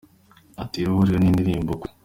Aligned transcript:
ati, 0.63 0.75
Iribuliro 0.79 1.17
ni 1.19 1.27
indirimbo 1.31 1.69
iri 1.73 1.79
kuri. 1.79 1.91